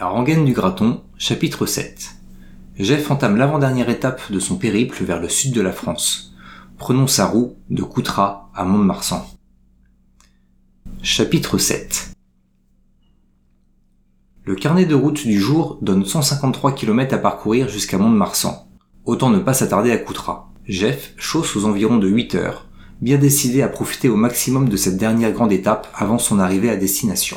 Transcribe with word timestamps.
La 0.00 0.22
du 0.22 0.52
Graton, 0.52 1.00
chapitre 1.16 1.66
7. 1.66 2.10
Jeff 2.78 3.10
entame 3.10 3.36
l'avant-dernière 3.36 3.90
étape 3.90 4.30
de 4.30 4.38
son 4.38 4.54
périple 4.54 5.02
vers 5.02 5.20
le 5.20 5.28
sud 5.28 5.52
de 5.52 5.60
la 5.60 5.72
France. 5.72 6.34
Prenons 6.76 7.08
sa 7.08 7.26
roue 7.26 7.56
de 7.68 7.82
Coutras 7.82 8.48
à 8.54 8.64
Mont-de-Marsan. 8.64 9.26
Chapitre 11.02 11.58
7. 11.58 12.12
Le 14.44 14.54
carnet 14.54 14.86
de 14.86 14.94
route 14.94 15.26
du 15.26 15.40
jour 15.40 15.78
donne 15.82 16.04
153 16.04 16.76
km 16.76 17.16
à 17.16 17.18
parcourir 17.18 17.68
jusqu'à 17.68 17.98
Mont-de-Marsan. 17.98 18.68
Autant 19.04 19.30
ne 19.30 19.40
pas 19.40 19.52
s'attarder 19.52 19.90
à 19.90 19.98
Coutras. 19.98 20.48
Jeff 20.68 21.12
chausse 21.16 21.56
aux 21.56 21.64
environs 21.64 21.98
de 21.98 22.06
8 22.06 22.36
heures, 22.36 22.66
bien 23.00 23.18
décidé 23.18 23.62
à 23.62 23.68
profiter 23.68 24.08
au 24.08 24.16
maximum 24.16 24.68
de 24.68 24.76
cette 24.76 24.96
dernière 24.96 25.32
grande 25.32 25.50
étape 25.50 25.88
avant 25.92 26.18
son 26.18 26.38
arrivée 26.38 26.70
à 26.70 26.76
destination. 26.76 27.36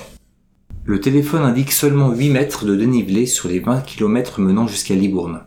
Le 0.83 0.99
téléphone 0.99 1.43
indique 1.43 1.71
seulement 1.71 2.11
8 2.11 2.31
mètres 2.31 2.65
de 2.65 2.75
dénivelé 2.75 3.27
sur 3.27 3.47
les 3.47 3.59
20 3.59 3.81
km 3.81 4.41
menant 4.41 4.65
jusqu'à 4.65 4.95
Libourne. 4.95 5.41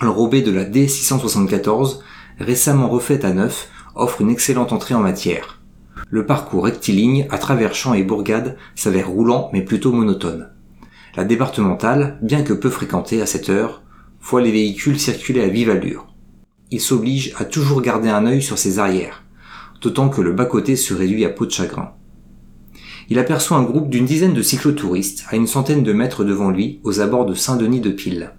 Le 0.00 0.08
robé 0.08 0.40
de 0.40 0.50
la 0.50 0.64
D674, 0.64 1.98
récemment 2.38 2.88
refaite 2.88 3.26
à 3.26 3.34
neuf, 3.34 3.68
offre 3.94 4.22
une 4.22 4.30
excellente 4.30 4.72
entrée 4.72 4.94
en 4.94 5.00
matière. 5.00 5.60
Le 6.08 6.24
parcours 6.24 6.64
rectiligne 6.64 7.26
à 7.28 7.36
travers 7.36 7.74
champs 7.74 7.92
et 7.92 8.02
bourgades 8.02 8.56
s'avère 8.74 9.10
roulant 9.10 9.50
mais 9.52 9.60
plutôt 9.60 9.92
monotone. 9.92 10.52
La 11.14 11.24
départementale, 11.24 12.18
bien 12.22 12.42
que 12.42 12.54
peu 12.54 12.70
fréquentée 12.70 13.20
à 13.20 13.26
cette 13.26 13.50
heure, 13.50 13.82
voit 14.22 14.40
les 14.40 14.52
véhicules 14.52 14.98
circuler 14.98 15.42
à 15.42 15.48
vive 15.48 15.68
allure. 15.68 16.06
Il 16.70 16.80
s'oblige 16.80 17.34
à 17.36 17.44
toujours 17.44 17.82
garder 17.82 18.08
un 18.08 18.24
œil 18.24 18.40
sur 18.40 18.56
ses 18.56 18.78
arrières, 18.78 19.24
d'autant 19.82 20.08
que 20.08 20.22
le 20.22 20.32
bas-côté 20.32 20.76
se 20.76 20.94
réduit 20.94 21.26
à 21.26 21.28
peau 21.28 21.44
de 21.44 21.50
chagrin 21.50 21.92
il 23.10 23.18
aperçoit 23.18 23.56
un 23.56 23.62
groupe 23.62 23.88
d'une 23.88 24.04
dizaine 24.04 24.34
de 24.34 24.42
cyclotouristes 24.42 25.24
à 25.30 25.36
une 25.36 25.46
centaine 25.46 25.82
de 25.82 25.92
mètres 25.92 26.24
devant 26.24 26.50
lui 26.50 26.80
aux 26.84 27.00
abords 27.00 27.24
de 27.24 27.34
Saint-Denis 27.34 27.80
de 27.80 27.90
Pile. 27.90 28.32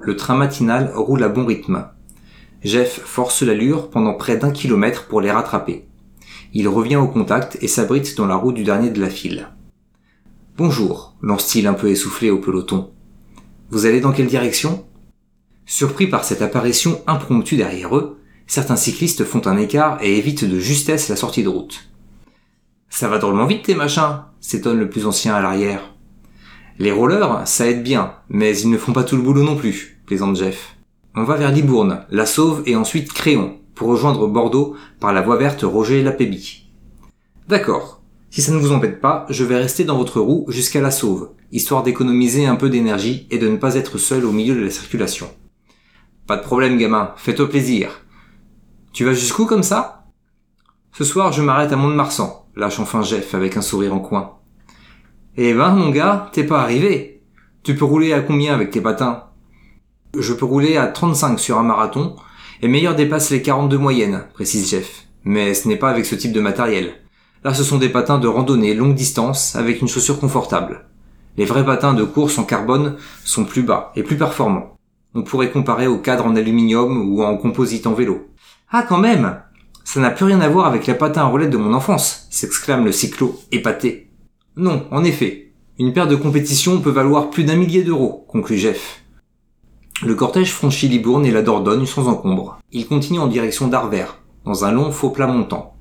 Le 0.00 0.16
train 0.16 0.36
matinal 0.36 0.92
roule 0.94 1.22
à 1.22 1.28
bon 1.28 1.46
rythme. 1.46 1.86
Jeff 2.62 3.00
force 3.04 3.42
l'allure 3.42 3.88
pendant 3.88 4.14
près 4.14 4.36
d'un 4.36 4.50
kilomètre 4.50 5.06
pour 5.06 5.20
les 5.20 5.30
rattraper. 5.30 5.86
Il 6.52 6.68
revient 6.68 6.96
au 6.96 7.08
contact 7.08 7.56
et 7.62 7.68
s'abrite 7.68 8.16
dans 8.16 8.26
la 8.26 8.36
roue 8.36 8.52
du 8.52 8.64
dernier 8.64 8.90
de 8.90 9.00
la 9.00 9.08
file. 9.08 9.48
Bonjour, 10.58 11.16
lance-t-il 11.22 11.66
un 11.66 11.72
peu 11.72 11.88
essoufflé 11.88 12.30
au 12.30 12.38
peloton. 12.38 12.90
Vous 13.70 13.86
allez 13.86 14.00
dans 14.00 14.12
quelle 14.12 14.26
direction? 14.26 14.84
Surpris 15.64 16.06
par 16.06 16.24
cette 16.24 16.42
apparition 16.42 17.00
impromptue 17.06 17.56
derrière 17.56 17.96
eux, 17.96 18.18
certains 18.46 18.76
cyclistes 18.76 19.24
font 19.24 19.46
un 19.46 19.56
écart 19.56 19.98
et 20.02 20.18
évitent 20.18 20.44
de 20.44 20.58
justesse 20.58 21.08
la 21.08 21.16
sortie 21.16 21.42
de 21.42 21.48
route. 21.48 21.91
Ça 22.94 23.08
va 23.08 23.16
drôlement 23.16 23.46
vite 23.46 23.62
tes 23.64 23.74
machins, 23.74 24.18
s'étonne 24.38 24.78
le 24.78 24.90
plus 24.90 25.06
ancien 25.06 25.34
à 25.34 25.40
l'arrière. 25.40 25.94
Les 26.78 26.92
rollers, 26.92 27.48
ça 27.48 27.66
aide 27.66 27.82
bien, 27.82 28.16
mais 28.28 28.56
ils 28.58 28.68
ne 28.68 28.76
font 28.76 28.92
pas 28.92 29.02
tout 29.02 29.16
le 29.16 29.22
boulot 29.22 29.42
non 29.42 29.56
plus, 29.56 30.02
plaisante 30.04 30.36
Jeff. 30.36 30.76
On 31.14 31.24
va 31.24 31.36
vers 31.36 31.52
Libourne, 31.52 32.04
La 32.10 32.26
Sauve 32.26 32.62
et 32.66 32.76
ensuite 32.76 33.14
Créon, 33.14 33.56
pour 33.74 33.88
rejoindre 33.88 34.28
Bordeaux 34.28 34.76
par 35.00 35.14
la 35.14 35.22
voie 35.22 35.38
verte 35.38 35.62
Roger 35.62 36.02
Lapéby. 36.02 36.70
D'accord. 37.48 38.02
Si 38.28 38.42
ça 38.42 38.52
ne 38.52 38.58
vous 38.58 38.72
embête 38.72 39.00
pas, 39.00 39.24
je 39.30 39.44
vais 39.44 39.56
rester 39.56 39.84
dans 39.84 39.96
votre 39.96 40.20
roue 40.20 40.44
jusqu'à 40.48 40.82
La 40.82 40.90
Sauve, 40.90 41.30
histoire 41.50 41.82
d'économiser 41.82 42.44
un 42.44 42.56
peu 42.56 42.68
d'énergie 42.68 43.26
et 43.30 43.38
de 43.38 43.48
ne 43.48 43.56
pas 43.56 43.74
être 43.74 43.96
seul 43.96 44.26
au 44.26 44.32
milieu 44.32 44.54
de 44.54 44.64
la 44.64 44.70
circulation. 44.70 45.30
Pas 46.26 46.36
de 46.36 46.42
problème, 46.42 46.76
gamin, 46.76 47.14
fais-toi 47.16 47.48
plaisir. 47.48 48.02
Tu 48.92 49.06
vas 49.06 49.14
jusqu'où 49.14 49.46
comme 49.46 49.62
ça? 49.62 50.04
Ce 50.92 51.04
soir, 51.04 51.32
je 51.32 51.40
m'arrête 51.40 51.72
à 51.72 51.76
Mont-de-Marsan 51.76 52.41
lâche 52.56 52.80
enfin 52.80 53.02
Jeff 53.02 53.34
avec 53.34 53.56
un 53.56 53.62
sourire 53.62 53.94
en 53.94 54.00
coin. 54.00 54.38
Eh 55.36 55.54
ben, 55.54 55.70
mon 55.70 55.90
gars, 55.90 56.30
t'es 56.32 56.44
pas 56.44 56.60
arrivé. 56.60 57.22
Tu 57.62 57.74
peux 57.74 57.84
rouler 57.84 58.12
à 58.12 58.20
combien 58.20 58.54
avec 58.54 58.70
tes 58.70 58.80
patins? 58.80 59.24
Je 60.18 60.34
peux 60.34 60.44
rouler 60.44 60.76
à 60.76 60.88
35 60.88 61.40
sur 61.40 61.58
un 61.58 61.62
marathon, 61.62 62.16
et 62.60 62.68
meilleur 62.68 62.94
dépasse 62.94 63.30
les 63.30 63.40
42 63.40 63.78
moyennes, 63.78 64.24
précise 64.34 64.68
Jeff. 64.68 65.06
Mais 65.24 65.54
ce 65.54 65.68
n'est 65.68 65.76
pas 65.76 65.90
avec 65.90 66.04
ce 66.04 66.14
type 66.14 66.32
de 66.32 66.40
matériel. 66.40 66.94
Là, 67.44 67.54
ce 67.54 67.64
sont 67.64 67.78
des 67.78 67.88
patins 67.88 68.18
de 68.18 68.28
randonnée 68.28 68.74
longue 68.74 68.94
distance 68.94 69.56
avec 69.56 69.80
une 69.80 69.88
chaussure 69.88 70.20
confortable. 70.20 70.86
Les 71.36 71.44
vrais 71.44 71.64
patins 71.64 71.94
de 71.94 72.04
course 72.04 72.38
en 72.38 72.44
carbone 72.44 72.96
sont 73.24 73.44
plus 73.44 73.62
bas 73.62 73.90
et 73.96 74.02
plus 74.02 74.18
performants. 74.18 74.76
On 75.14 75.22
pourrait 75.22 75.50
comparer 75.50 75.86
aux 75.86 75.98
cadres 75.98 76.26
en 76.26 76.36
aluminium 76.36 77.10
ou 77.10 77.22
en 77.22 77.36
composite 77.36 77.86
en 77.86 77.94
vélo. 77.94 78.28
Ah, 78.70 78.84
quand 78.86 78.98
même 78.98 79.40
ça 79.84 80.00
n'a 80.00 80.10
plus 80.10 80.24
rien 80.24 80.40
à 80.40 80.48
voir 80.48 80.66
avec 80.66 80.86
la 80.86 80.94
patin 80.94 81.22
à 81.22 81.26
roulette 81.26 81.50
de 81.50 81.56
mon 81.56 81.74
enfance, 81.74 82.26
s'exclame 82.30 82.84
le 82.84 82.92
cyclo, 82.92 83.40
épaté. 83.50 84.10
Non, 84.56 84.86
en 84.90 85.04
effet. 85.04 85.52
Une 85.78 85.92
paire 85.92 86.06
de 86.06 86.16
compétition 86.16 86.80
peut 86.80 86.90
valoir 86.90 87.30
plus 87.30 87.44
d'un 87.44 87.56
millier 87.56 87.82
d'euros, 87.82 88.26
conclut 88.28 88.58
Jeff. 88.58 89.02
Le 90.02 90.14
cortège 90.14 90.52
franchit 90.52 90.88
Libourne 90.88 91.24
et 91.24 91.30
la 91.30 91.42
Dordogne 91.42 91.86
sans 91.86 92.08
encombre. 92.08 92.58
Il 92.72 92.86
continue 92.86 93.18
en 93.18 93.26
direction 93.26 93.68
d'Arvers, 93.68 94.18
dans 94.44 94.64
un 94.64 94.72
long 94.72 94.90
faux 94.90 95.10
plat 95.10 95.26
montant. 95.26 95.76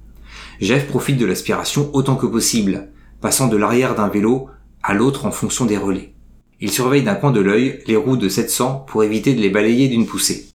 Jeff 0.59 0.87
profite 0.87 1.17
de 1.17 1.25
l'aspiration 1.25 1.89
autant 1.93 2.15
que 2.15 2.27
possible, 2.27 2.89
passant 3.19 3.47
de 3.47 3.57
l'arrière 3.57 3.95
d'un 3.95 4.07
vélo 4.07 4.47
à 4.83 4.93
l'autre 4.93 5.25
en 5.25 5.31
fonction 5.31 5.65
des 5.65 5.77
relais. 5.77 6.13
Il 6.59 6.71
surveille 6.71 7.03
d'un 7.03 7.15
coin 7.15 7.31
de 7.31 7.39
l'œil 7.39 7.81
les 7.87 7.95
roues 7.95 8.17
de 8.17 8.29
700 8.29 8.85
pour 8.87 9.03
éviter 9.03 9.33
de 9.33 9.41
les 9.41 9.49
balayer 9.49 9.87
d'une 9.87 10.05
poussée. 10.05 10.49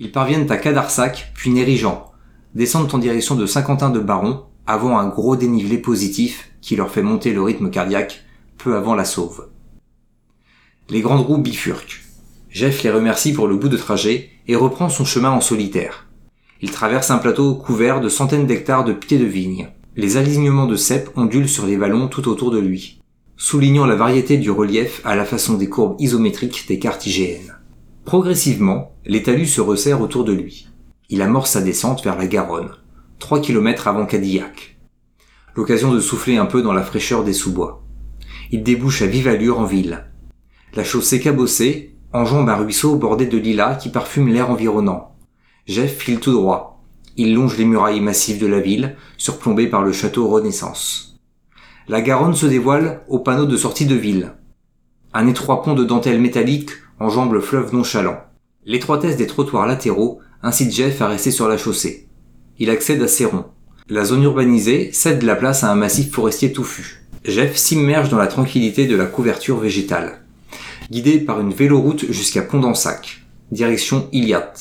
Ils 0.00 0.10
parviennent 0.10 0.50
à 0.50 0.56
Cadarsac, 0.56 1.32
puis 1.34 1.50
Nérigeant, 1.50 2.10
descendent 2.54 2.94
en 2.94 2.98
direction 2.98 3.34
de 3.34 3.46
Saint-Quentin 3.46 3.90
de 3.90 4.00
Baron 4.00 4.44
avant 4.66 4.98
un 4.98 5.08
gros 5.08 5.36
dénivelé 5.36 5.78
positif 5.78 6.50
qui 6.60 6.76
leur 6.76 6.90
fait 6.90 7.02
monter 7.02 7.32
le 7.32 7.42
rythme 7.42 7.70
cardiaque 7.70 8.24
peu 8.58 8.76
avant 8.76 8.94
la 8.94 9.04
sauve. 9.04 9.48
Les 10.88 11.00
grandes 11.00 11.26
roues 11.26 11.38
bifurquent. 11.38 12.02
Jeff 12.50 12.82
les 12.82 12.90
remercie 12.90 13.32
pour 13.32 13.48
le 13.48 13.56
bout 13.56 13.68
de 13.68 13.76
trajet 13.76 14.30
et 14.46 14.56
reprend 14.56 14.88
son 14.88 15.04
chemin 15.04 15.30
en 15.30 15.40
solitaire. 15.40 16.06
Il 16.62 16.70
traverse 16.70 17.10
un 17.10 17.18
plateau 17.18 17.54
couvert 17.54 18.00
de 18.00 18.08
centaines 18.08 18.46
d'hectares 18.46 18.84
de 18.84 18.92
pieds 18.92 19.18
de 19.18 19.24
vigne. 19.24 19.68
Les 19.96 20.16
alignements 20.16 20.66
de 20.66 20.76
cèpes 20.76 21.10
ondulent 21.16 21.48
sur 21.48 21.66
les 21.66 21.76
vallons 21.76 22.08
tout 22.08 22.28
autour 22.28 22.50
de 22.50 22.58
lui, 22.58 23.00
soulignant 23.36 23.86
la 23.86 23.96
variété 23.96 24.36
du 24.36 24.50
relief 24.50 25.00
à 25.04 25.16
la 25.16 25.24
façon 25.24 25.54
des 25.54 25.68
courbes 25.68 25.96
isométriques 25.98 26.66
des 26.68 26.78
cartes 26.78 27.06
IGN. 27.06 27.52
Progressivement, 28.04 28.92
les 29.04 29.22
talus 29.22 29.46
se 29.46 29.60
resserrent 29.60 30.00
autour 30.00 30.24
de 30.24 30.32
lui. 30.32 30.68
Il 31.10 31.20
amorce 31.20 31.50
sa 31.50 31.60
descente 31.60 32.02
vers 32.02 32.16
la 32.16 32.26
Garonne, 32.26 32.70
trois 33.18 33.40
kilomètres 33.40 33.88
avant 33.88 34.06
Cadillac. 34.06 34.78
L'occasion 35.54 35.92
de 35.92 36.00
souffler 36.00 36.38
un 36.38 36.46
peu 36.46 36.62
dans 36.62 36.72
la 36.72 36.82
fraîcheur 36.82 37.24
des 37.24 37.34
sous-bois. 37.34 37.84
Il 38.50 38.62
débouche 38.62 39.02
à 39.02 39.06
vive 39.06 39.28
allure 39.28 39.58
en 39.58 39.64
ville. 39.64 40.06
La 40.72 40.82
chaussée 40.82 41.20
cabossée 41.20 41.94
enjambe 42.14 42.48
un 42.48 42.56
ruisseau 42.56 42.96
bordé 42.96 43.26
de 43.26 43.36
lilas 43.36 43.74
qui 43.74 43.90
parfume 43.90 44.28
l'air 44.28 44.50
environnant. 44.50 45.14
Jeff 45.66 45.98
file 45.98 46.20
tout 46.20 46.32
droit. 46.32 46.82
Il 47.18 47.34
longe 47.34 47.58
les 47.58 47.66
murailles 47.66 48.00
massives 48.00 48.40
de 48.40 48.46
la 48.46 48.60
ville, 48.60 48.96
surplombées 49.18 49.68
par 49.68 49.82
le 49.82 49.92
château 49.92 50.26
Renaissance. 50.28 51.20
La 51.86 52.00
Garonne 52.00 52.34
se 52.34 52.46
dévoile 52.46 53.02
au 53.08 53.18
panneau 53.18 53.44
de 53.44 53.58
sortie 53.58 53.86
de 53.86 53.94
ville. 53.94 54.32
Un 55.12 55.26
étroit 55.26 55.62
pont 55.62 55.74
de 55.74 55.84
dentelle 55.84 56.20
métallique 56.20 56.70
enjambe 56.98 57.34
le 57.34 57.40
fleuve 57.40 57.74
nonchalant. 57.74 58.20
L'étroitesse 58.64 59.18
des 59.18 59.26
trottoirs 59.26 59.66
latéraux 59.66 60.20
incite 60.44 60.74
Jeff 60.74 61.00
à 61.00 61.08
rester 61.08 61.30
sur 61.30 61.48
la 61.48 61.56
chaussée. 61.56 62.06
Il 62.58 62.68
accède 62.68 63.02
à 63.02 63.08
Céron. 63.08 63.46
La 63.88 64.04
zone 64.04 64.22
urbanisée 64.22 64.92
cède 64.92 65.22
la 65.22 65.36
place 65.36 65.64
à 65.64 65.72
un 65.72 65.74
massif 65.74 66.12
forestier 66.12 66.52
touffu. 66.52 67.02
Jeff 67.24 67.56
s'immerge 67.56 68.10
dans 68.10 68.18
la 68.18 68.26
tranquillité 68.26 68.86
de 68.86 68.94
la 68.94 69.06
couverture 69.06 69.58
végétale. 69.58 70.20
Guidé 70.90 71.18
par 71.18 71.40
une 71.40 71.54
véloroute 71.54 72.12
jusqu'à 72.12 72.42
Pont-d'Ensac, 72.42 73.22
direction 73.50 74.06
Iliat. 74.12 74.52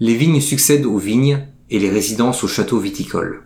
Les 0.00 0.16
vignes 0.16 0.40
succèdent 0.40 0.86
aux 0.86 0.98
vignes 0.98 1.46
et 1.70 1.78
les 1.78 1.88
résidences 1.90 2.42
aux 2.42 2.48
châteaux 2.48 2.80
viticoles. 2.80 3.44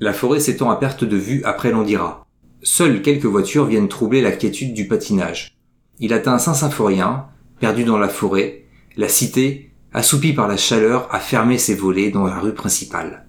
La 0.00 0.14
forêt 0.14 0.40
s'étend 0.40 0.70
à 0.70 0.76
perte 0.76 1.04
de 1.04 1.16
vue 1.18 1.42
après 1.44 1.70
l'Andira. 1.70 2.26
Seules 2.62 3.02
quelques 3.02 3.26
voitures 3.26 3.66
viennent 3.66 3.88
troubler 3.88 4.22
la 4.22 4.32
quiétude 4.32 4.72
du 4.72 4.88
patinage. 4.88 5.54
Il 6.00 6.14
atteint 6.14 6.38
Saint-Symphorien, 6.38 7.26
perdu 7.60 7.84
dans 7.84 7.98
la 7.98 8.08
forêt, 8.08 8.64
la 8.96 9.08
cité 9.08 9.71
assoupi 9.94 10.32
par 10.32 10.48
la 10.48 10.56
chaleur, 10.56 11.08
a 11.14 11.20
fermé 11.20 11.58
ses 11.58 11.74
volets 11.74 12.10
dans 12.10 12.24
la 12.24 12.38
rue 12.38 12.54
principale. 12.54 13.26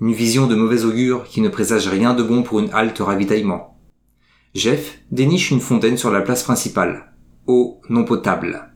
Une 0.00 0.12
vision 0.12 0.46
de 0.46 0.54
mauvais 0.54 0.84
augure 0.84 1.24
qui 1.24 1.40
ne 1.40 1.48
présage 1.48 1.88
rien 1.88 2.14
de 2.14 2.22
bon 2.22 2.42
pour 2.42 2.60
une 2.60 2.70
halte 2.72 2.98
ravitaillement. 2.98 3.78
Jeff 4.54 5.00
déniche 5.10 5.50
une 5.50 5.60
fontaine 5.60 5.96
sur 5.96 6.10
la 6.10 6.20
place 6.20 6.42
principale. 6.42 7.12
Eau 7.46 7.80
non 7.88 8.04
potable. 8.04 8.74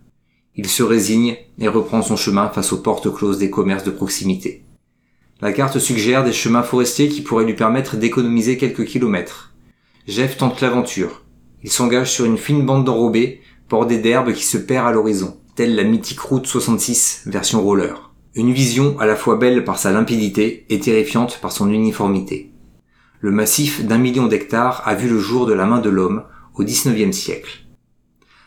Il 0.57 0.69
se 0.69 0.83
résigne 0.83 1.37
et 1.59 1.69
reprend 1.69 2.03
son 2.03 2.17
chemin 2.17 2.49
face 2.49 2.73
aux 2.73 2.83
portes 2.83 3.13
closes 3.13 3.39
des 3.39 3.51
commerces 3.51 3.85
de 3.85 3.91
proximité. 3.91 4.65
La 5.41 5.53
carte 5.53 5.79
suggère 5.79 6.25
des 6.25 6.33
chemins 6.33 6.63
forestiers 6.63 7.09
qui 7.09 7.21
pourraient 7.21 7.45
lui 7.45 7.55
permettre 7.55 7.97
d'économiser 7.97 8.57
quelques 8.57 8.85
kilomètres. 8.85 9.55
Jeff 10.07 10.37
tente 10.37 10.61
l'aventure. 10.61 11.23
Il 11.63 11.71
s'engage 11.71 12.11
sur 12.11 12.25
une 12.25 12.39
fine 12.39 12.65
bande 12.67 12.85
d'enrobés, 12.85 13.41
bordée 13.69 13.99
d'herbe 13.99 14.33
qui 14.33 14.45
se 14.45 14.59
perd 14.59 14.87
à 14.87 14.93
l'horizon 14.93 15.42
telle 15.55 15.77
la 15.77 15.85
mythique 15.85 16.21
route 16.21 16.47
66 16.47 17.25
version 17.27 17.61
roller. 17.61 18.11
Une 18.35 18.53
vision 18.53 18.99
à 18.99 19.05
la 19.05 19.17
fois 19.17 19.37
belle 19.37 19.65
par 19.65 19.79
sa 19.79 19.93
limpidité 19.93 20.65
et 20.71 20.81
terrifiante 20.81 21.41
par 21.43 21.53
son 21.53 21.71
uniformité. 21.71 22.51
Le 23.21 23.33
massif 23.33 23.85
d'un 23.85 23.99
million 23.99 24.27
d'hectares 24.27 24.83
a 24.87 24.95
vu 24.95 25.11
le 25.11 25.19
jour 25.19 25.45
de 25.45 25.53
la 25.53 25.67
main 25.67 25.81
de 25.81 25.91
l'homme 25.91 26.25
au 26.55 26.65
XIXe 26.65 27.15
siècle. 27.15 27.67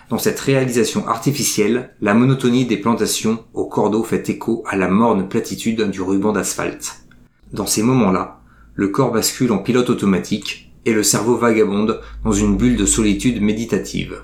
Dans 0.10 0.18
cette 0.18 0.40
réalisation 0.40 1.07
artificielle, 1.07 1.96
la 2.02 2.16
monotonie 2.16 2.66
des 2.66 2.78
plantations 2.78 3.44
au 3.54 3.66
cordeau 3.66 4.04
fait 4.04 4.28
écho 4.30 4.63
à 4.68 4.75
la 4.75 4.88
morne 4.88 5.30
platitude 5.30 5.90
du 5.92 6.01
ruban 6.01 6.31
d'asphalte. 6.31 7.06
Dans 7.54 7.68
ces 7.68 7.84
moments-là, 7.84 8.42
le 8.74 8.88
corps 8.88 9.12
bascule 9.12 9.51
en 9.51 9.60
pilote 9.60 9.92
automatique 9.92 10.74
et 10.86 10.94
le 10.94 11.04
cerveau 11.04 11.38
vagabonde 11.38 12.01
dans 12.24 12.34
une 12.34 12.58
bulle 12.58 12.78
de 12.78 12.86
solitude 12.88 13.42
méditative. 13.42 14.24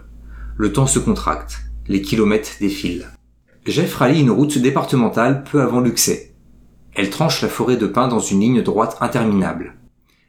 Le 0.57 0.74
temps 0.74 0.88
se 0.88 1.00
contracte, 1.00 1.60
les 1.92 2.02
kilomètres 2.02 2.52
défilent. 2.62 3.10
Jeff 3.66 3.96
rallie 3.96 4.22
une 4.22 4.32
route 4.32 4.58
départementale 4.58 5.44
peu 5.44 5.62
avant 5.62 5.82
Luxet. 5.82 6.34
Elle 6.96 7.10
tranche 7.10 7.42
la 7.42 7.50
forêt 7.50 7.76
de 7.76 7.86
pins 7.86 8.08
dans 8.08 8.22
une 8.22 8.40
ligne 8.40 8.62
droite 8.62 8.98
interminable. 9.02 9.76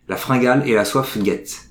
La 0.08 0.16
fringale 0.16 0.68
et 0.68 0.74
la 0.74 0.84
soif 0.84 1.16
guettent. 1.16 1.68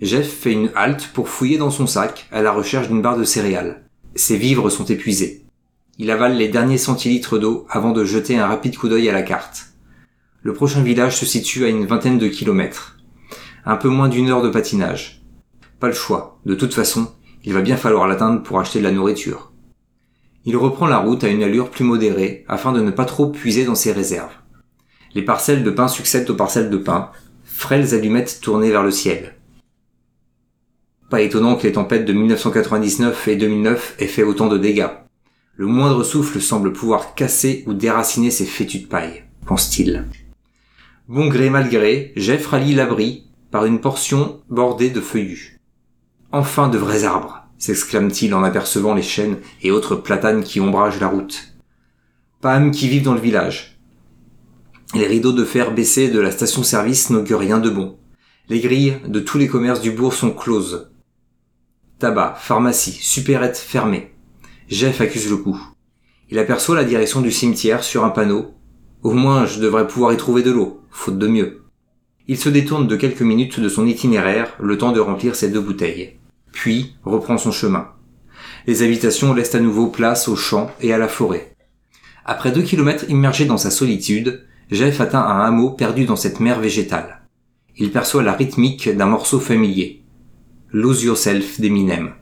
Jeff 0.00 0.26
fait 0.26 0.52
une 0.52 0.70
halte 0.74 1.10
pour 1.12 1.28
fouiller 1.28 1.58
dans 1.58 1.70
son 1.70 1.86
sac 1.86 2.26
à 2.32 2.40
la 2.40 2.52
recherche 2.52 2.88
d'une 2.88 3.02
barre 3.02 3.18
de 3.18 3.24
céréales. 3.24 3.84
Ses 4.14 4.38
vivres 4.38 4.70
sont 4.70 4.86
épuisés. 4.86 5.44
Il 5.98 6.10
avale 6.10 6.36
les 6.36 6.48
derniers 6.48 6.78
centilitres 6.78 7.38
d'eau 7.38 7.66
avant 7.68 7.92
de 7.92 8.04
jeter 8.04 8.38
un 8.38 8.46
rapide 8.46 8.78
coup 8.78 8.88
d'œil 8.88 9.10
à 9.10 9.12
la 9.12 9.22
carte. 9.22 9.74
Le 10.40 10.54
prochain 10.54 10.82
village 10.82 11.18
se 11.18 11.26
situe 11.26 11.66
à 11.66 11.68
une 11.68 11.84
vingtaine 11.84 12.18
de 12.18 12.28
kilomètres. 12.28 12.96
Un 13.66 13.76
peu 13.76 13.88
moins 13.88 14.08
d'une 14.08 14.30
heure 14.30 14.42
de 14.42 14.48
patinage. 14.48 15.22
Pas 15.80 15.88
le 15.88 15.92
choix. 15.92 16.40
De 16.46 16.54
toute 16.54 16.72
façon, 16.72 17.12
il 17.48 17.54
va 17.54 17.62
bien 17.62 17.78
falloir 17.78 18.06
l'atteindre 18.06 18.42
pour 18.42 18.60
acheter 18.60 18.78
de 18.78 18.84
la 18.84 18.90
nourriture. 18.90 19.52
Il 20.44 20.58
reprend 20.58 20.86
la 20.86 20.98
route 20.98 21.24
à 21.24 21.28
une 21.28 21.42
allure 21.42 21.70
plus 21.70 21.82
modérée 21.82 22.44
afin 22.46 22.72
de 22.72 22.82
ne 22.82 22.90
pas 22.90 23.06
trop 23.06 23.30
puiser 23.30 23.64
dans 23.64 23.74
ses 23.74 23.90
réserves. 23.90 24.34
Les 25.14 25.22
parcelles 25.22 25.64
de 25.64 25.70
pain 25.70 25.88
succèdent 25.88 26.28
aux 26.28 26.34
parcelles 26.34 26.68
de 26.68 26.76
pain, 26.76 27.10
frêles 27.44 27.94
allumettes 27.94 28.40
tournées 28.42 28.70
vers 28.70 28.82
le 28.82 28.90
ciel. 28.90 29.34
Pas 31.08 31.22
étonnant 31.22 31.56
que 31.56 31.62
les 31.66 31.72
tempêtes 31.72 32.04
de 32.04 32.12
1999 32.12 33.28
et 33.28 33.36
2009 33.36 33.94
aient 33.98 34.06
fait 34.08 34.24
autant 34.24 34.48
de 34.48 34.58
dégâts. 34.58 34.90
Le 35.56 35.64
moindre 35.64 36.04
souffle 36.04 36.42
semble 36.42 36.74
pouvoir 36.74 37.14
casser 37.14 37.64
ou 37.66 37.72
déraciner 37.72 38.30
ces 38.30 38.44
fétus 38.44 38.82
de 38.82 38.88
paille, 38.88 39.24
pense-t-il. 39.46 40.04
Bon 41.08 41.28
gré 41.28 41.48
mal 41.48 41.70
gré, 41.70 42.12
Jeff 42.14 42.46
rallie 42.46 42.74
l'abri 42.74 43.24
par 43.50 43.64
une 43.64 43.80
portion 43.80 44.42
bordée 44.50 44.90
de 44.90 45.00
feuillus. 45.00 45.57
Enfin 46.30 46.68
de 46.68 46.76
vrais 46.76 47.04
arbres, 47.04 47.46
s'exclame-t-il 47.56 48.34
en 48.34 48.44
apercevant 48.44 48.94
les 48.94 49.02
chênes 49.02 49.38
et 49.62 49.70
autres 49.70 49.96
platanes 49.96 50.44
qui 50.44 50.60
ombragent 50.60 51.00
la 51.00 51.08
route. 51.08 51.54
Pam 52.42 52.70
qui 52.70 52.86
vivent 52.86 53.04
dans 53.04 53.14
le 53.14 53.20
village. 53.20 53.78
Les 54.94 55.06
rideaux 55.06 55.32
de 55.32 55.44
fer 55.44 55.72
baissés 55.72 56.08
de 56.10 56.20
la 56.20 56.30
station-service 56.30 57.08
n'augurent 57.08 57.38
rien 57.38 57.58
de 57.58 57.70
bon. 57.70 57.98
Les 58.50 58.60
grilles 58.60 58.98
de 59.06 59.20
tous 59.20 59.38
les 59.38 59.48
commerces 59.48 59.80
du 59.80 59.90
bourg 59.90 60.12
sont 60.12 60.30
closes. 60.30 60.90
Tabac, 61.98 62.34
pharmacie, 62.38 62.92
supérette 62.92 63.56
fermée. 63.56 64.14
Jeff 64.68 65.00
accuse 65.00 65.30
le 65.30 65.38
coup. 65.38 65.58
Il 66.30 66.38
aperçoit 66.38 66.76
la 66.76 66.84
direction 66.84 67.22
du 67.22 67.32
cimetière 67.32 67.82
sur 67.82 68.04
un 68.04 68.10
panneau. 68.10 68.52
Au 69.02 69.12
moins 69.12 69.46
je 69.46 69.60
devrais 69.60 69.86
pouvoir 69.86 70.12
y 70.12 70.18
trouver 70.18 70.42
de 70.42 70.50
l'eau, 70.50 70.82
faute 70.90 71.18
de 71.18 71.26
mieux. 71.26 71.62
Il 72.26 72.36
se 72.36 72.50
détourne 72.50 72.86
de 72.86 72.96
quelques 72.96 73.22
minutes 73.22 73.60
de 73.60 73.68
son 73.70 73.86
itinéraire, 73.86 74.54
le 74.60 74.76
temps 74.76 74.92
de 74.92 75.00
remplir 75.00 75.34
ses 75.34 75.48
deux 75.48 75.62
bouteilles. 75.62 76.17
Puis 76.58 76.96
reprend 77.04 77.38
son 77.38 77.52
chemin. 77.52 77.86
Les 78.66 78.82
habitations 78.82 79.32
laissent 79.32 79.54
à 79.54 79.60
nouveau 79.60 79.86
place 79.86 80.26
aux 80.26 80.34
champs 80.34 80.72
et 80.80 80.92
à 80.92 80.98
la 80.98 81.06
forêt. 81.06 81.54
Après 82.24 82.50
deux 82.50 82.62
kilomètres 82.62 83.08
immergés 83.08 83.44
dans 83.44 83.58
sa 83.58 83.70
solitude, 83.70 84.44
Jeff 84.72 85.00
atteint 85.00 85.22
un 85.22 85.44
hameau 85.44 85.70
perdu 85.70 86.04
dans 86.04 86.16
cette 86.16 86.40
mer 86.40 86.58
végétale. 86.58 87.20
Il 87.76 87.92
perçoit 87.92 88.24
la 88.24 88.32
rythmique 88.32 88.88
d'un 88.88 89.06
morceau 89.06 89.38
familier. 89.38 90.02
Lose 90.72 91.04
Yourself 91.04 91.60
d'Eminem. 91.60 92.14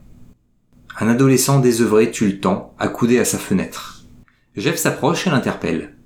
Un 1.00 1.08
adolescent 1.08 1.58
désœuvré 1.58 2.10
tue 2.10 2.26
le 2.26 2.38
temps, 2.38 2.74
accoudé 2.78 3.18
à 3.18 3.24
sa 3.24 3.38
fenêtre. 3.38 4.04
Jeff 4.54 4.76
s'approche 4.76 5.26
et 5.26 5.30
l'interpelle. 5.30 5.96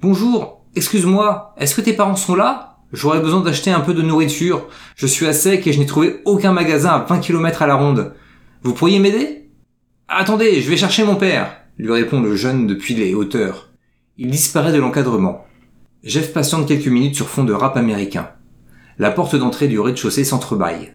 Bonjour, 0.00 0.64
excuse-moi, 0.76 1.56
est-ce 1.58 1.74
que 1.74 1.80
tes 1.80 1.94
parents 1.94 2.14
sont 2.14 2.36
là? 2.36 2.69
J'aurais 2.92 3.20
besoin 3.20 3.40
d'acheter 3.40 3.70
un 3.70 3.80
peu 3.80 3.94
de 3.94 4.02
nourriture. 4.02 4.68
Je 4.96 5.06
suis 5.06 5.26
à 5.26 5.32
sec 5.32 5.66
et 5.66 5.72
je 5.72 5.78
n'ai 5.78 5.86
trouvé 5.86 6.20
aucun 6.24 6.52
magasin 6.52 6.90
à 6.90 7.04
20 7.04 7.20
km 7.20 7.62
à 7.62 7.66
la 7.66 7.74
ronde. 7.74 8.14
Vous 8.62 8.74
pourriez 8.74 8.98
m'aider? 8.98 9.48
Attendez, 10.08 10.60
je 10.60 10.68
vais 10.68 10.76
chercher 10.76 11.04
mon 11.04 11.16
père, 11.16 11.56
lui 11.78 11.92
répond 11.92 12.20
le 12.20 12.34
jeune 12.34 12.66
depuis 12.66 12.94
les 12.94 13.14
hauteurs. 13.14 13.70
Il 14.18 14.30
disparaît 14.30 14.72
de 14.72 14.80
l'encadrement. 14.80 15.46
Jeff 16.02 16.32
patiente 16.32 16.66
quelques 16.66 16.88
minutes 16.88 17.14
sur 17.14 17.28
fond 17.28 17.44
de 17.44 17.52
rap 17.52 17.76
américain. 17.76 18.30
La 18.98 19.10
porte 19.10 19.36
d'entrée 19.36 19.68
du 19.68 19.78
rez-de-chaussée 19.78 20.24
s'entrebâille 20.24 20.92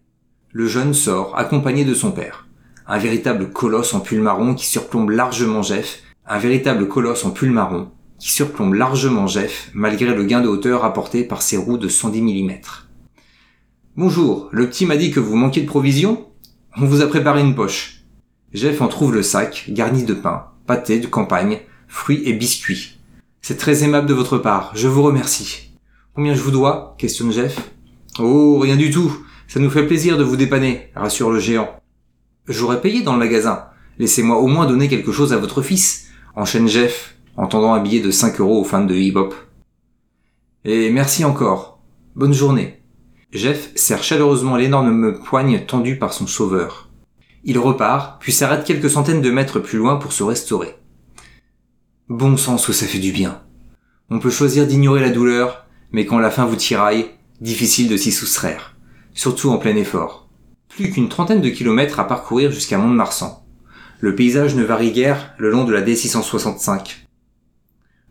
le 0.56 0.68
jeune 0.68 0.94
sort, 0.94 1.38
accompagné 1.38 1.84
de 1.84 1.94
son 1.94 2.14
père. 2.14 2.48
Un 2.88 2.98
véritable 2.98 3.50
colosse 3.50 3.94
en 3.94 4.00
pull 4.00 4.22
marron 4.22 4.56
qui 4.56 4.66
surplombe 4.66 5.10
largement 5.10 5.62
Jeff, 5.62 6.02
un 6.26 6.38
véritable 6.38 6.88
colosse 6.88 7.26
en 7.26 7.32
pull 7.32 7.52
marron 7.52 7.92
qui 8.26 8.32
surplombe 8.32 8.74
largement 8.74 9.28
Jeff 9.28 9.70
malgré 9.76 10.16
le 10.16 10.24
gain 10.24 10.42
de 10.42 10.48
hauteur 10.48 10.84
apporté 10.84 11.24
par 11.24 11.44
ses 11.44 11.58
roues 11.58 11.78
de 11.78 11.88
110 11.88 12.24
mm. 12.24 12.54
Bonjour, 13.98 14.50
le 14.52 14.68
petit 14.68 14.88
m'a 14.88 14.98
dit 14.98 15.12
que 15.12 15.20
vous 15.20 15.36
manquiez 15.36 15.62
de 15.62 15.68
provisions? 15.68 16.26
On 16.76 16.88
vous 16.88 17.04
a 17.04 17.08
préparé 17.08 17.42
une 17.42 17.54
poche. 17.54 18.02
Jeff 18.52 18.82
en 18.82 18.88
trouve 18.88 19.14
le 19.14 19.22
sac, 19.22 19.66
garni 19.70 20.06
de 20.06 20.16
pain, 20.16 20.46
pâté 20.66 20.98
de 20.98 21.06
campagne, 21.06 21.60
fruits 21.88 22.24
et 22.26 22.34
biscuits. 22.34 22.98
C'est 23.44 23.58
très 23.58 23.84
aimable 23.84 24.08
de 24.08 24.16
votre 24.16 24.40
part, 24.40 24.72
je 24.74 24.88
vous 24.88 25.04
remercie. 25.04 25.78
Combien 26.16 26.34
je 26.34 26.42
vous 26.42 26.50
dois? 26.50 26.96
questionne 26.98 27.32
Jeff. 27.32 27.60
Oh, 28.18 28.58
rien 28.58 28.76
du 28.76 28.90
tout. 28.90 29.16
Ça 29.48 29.60
nous 29.60 29.70
fait 29.70 29.86
plaisir 29.86 30.18
de 30.18 30.24
vous 30.24 30.36
dépanner, 30.36 30.90
rassure 30.96 31.30
le 31.30 31.40
géant. 31.40 31.80
J'aurais 32.48 32.82
payé 32.82 33.04
dans 33.04 33.14
le 33.14 33.20
magasin. 33.20 33.66
Laissez-moi 34.00 34.38
au 34.38 34.48
moins 34.48 34.66
donner 34.66 34.88
quelque 34.88 35.12
chose 35.12 35.32
à 35.32 35.38
votre 35.38 35.62
fils, 35.62 36.08
enchaîne 36.36 36.68
Jeff, 36.68 37.15
en 37.38 37.48
tendant 37.48 37.74
un 37.74 37.82
billet 37.82 38.02
de 38.02 38.12
5 38.12 38.40
euros 38.40 38.62
aux 38.62 38.64
fans 38.64 38.86
de 38.86 38.96
hip-hop. 38.96 39.34
Et 40.64 40.90
merci 40.90 41.24
encore. 41.26 41.80
Bonne 42.16 42.34
journée. 42.34 42.82
Jeff 43.32 43.72
serre 43.76 44.04
chaleureusement 44.04 44.56
l'énorme 44.56 45.20
poigne 45.20 45.66
tendue 45.66 45.98
par 45.98 46.14
son 46.14 46.28
sauveur. 46.28 46.90
Il 47.44 47.60
repart, 47.60 48.20
puis 48.22 48.32
s'arrête 48.32 48.66
quelques 48.66 48.90
centaines 48.90 49.22
de 49.22 49.32
mètres 49.32 49.60
plus 49.60 49.78
loin 49.78 49.98
pour 49.98 50.14
se 50.14 50.24
restaurer. 50.24 50.76
Bon 52.10 52.38
sens 52.38 52.68
où 52.68 52.74
ça 52.74 52.86
fait 52.86 53.00
du 53.00 53.12
bien. 53.12 53.42
On 54.10 54.20
peut 54.20 54.30
choisir 54.30 54.66
d'ignorer 54.66 55.02
la 55.02 55.10
douleur, 55.10 55.66
mais 55.92 56.06
quand 56.06 56.20
la 56.20 56.32
faim 56.32 56.46
vous 56.46 56.56
tiraille, 56.56 57.08
difficile 57.42 57.90
de 57.90 57.98
s'y 57.98 58.12
soustraire 58.12 58.76
surtout 59.16 59.50
en 59.50 59.58
plein 59.58 59.76
effort. 59.78 60.28
Plus 60.70 60.92
qu'une 60.92 61.10
trentaine 61.10 61.42
de 61.42 61.50
kilomètres 61.50 62.00
à 62.00 62.08
parcourir 62.08 62.52
jusqu'à 62.52 62.78
Mont-de-Marsan. 62.78 63.44
Le 64.02 64.14
paysage 64.14 64.56
ne 64.56 64.64
varie 64.64 64.92
guère 64.92 65.34
le 65.40 65.50
long 65.50 65.64
de 65.64 65.74
la 65.74 65.82
D665. 65.82 67.05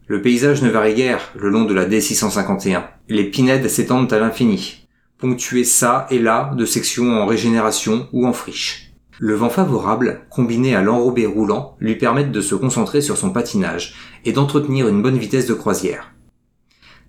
Le 0.07 0.21
paysage 0.21 0.63
ne 0.63 0.69
varie 0.69 0.95
guère 0.95 1.33
le 1.35 1.49
long 1.49 1.65
de 1.65 1.73
la 1.73 1.89
D651. 1.89 2.83
Les 3.09 3.25
pinèdes 3.25 3.69
s'étendent 3.69 4.13
à 4.13 4.19
l'infini, 4.19 4.87
ponctuées 5.19 5.65
ça 5.65 6.07
et 6.11 6.19
là 6.19 6.53
de 6.57 6.67
sections 6.67 7.21
en 7.21 7.27
régénération 7.27 8.09
ou 8.13 8.27
en 8.27 8.33
friche. 8.33 8.93
Le 9.19 9.35
vent 9.35 9.49
favorable, 9.49 10.27
combiné 10.29 10.75
à 10.75 10.83
l'enrobé 10.83 11.25
roulant, 11.25 11.77
lui 11.81 11.97
permettent 11.97 12.33
de 12.33 12.41
se 12.41 12.55
concentrer 12.55 13.01
sur 13.01 13.17
son 13.17 13.31
patinage 13.31 13.95
et 14.25 14.33
d'entretenir 14.33 14.89
une 14.89 15.03
bonne 15.03 15.19
vitesse 15.19 15.47
de 15.47 15.55
croisière. 15.55 16.13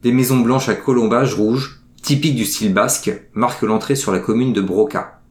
Des 0.02 0.12
maisons 0.12 0.40
blanches 0.40 0.70
à 0.70 0.76
colombages 0.76 1.34
rouges 1.34 1.82
typique 2.06 2.36
du 2.36 2.46
style 2.46 2.72
basque, 2.72 3.12
marque 3.34 3.64
l'entrée 3.64 3.96
sur 3.96 4.12
la 4.12 4.20
commune 4.20 4.54
de 4.54 4.62
Broca. 4.62 5.22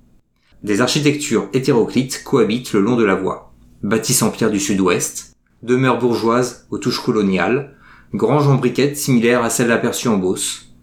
Des 0.65 0.81
architectures 0.81 1.49
hétéroclites 1.53 2.25
cohabitent 2.25 2.73
le 2.73 2.81
long 2.81 2.97
de 2.97 3.05
la 3.05 3.15
voie. 3.15 3.55
Bâtisses 3.85 4.23
en 4.23 4.31
pierre 4.31 4.51
du 4.51 4.59
sud-ouest, 4.59 5.34
demeures 5.65 5.99
bourgeoises 5.99 6.67
aux 6.71 6.79
touches 6.79 7.01
coloniales, 7.03 7.75
granges 8.13 8.49
en 8.49 8.57
briquettes 8.57 8.97
similaires 8.97 9.43
à 9.43 9.51
celles 9.51 9.73
aperçues 9.73 10.09
en 10.09 10.19
Beauce. 10.19 10.75